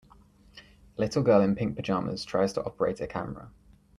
[0.97, 3.51] A little girl in pink pajamas tries to operate a camera.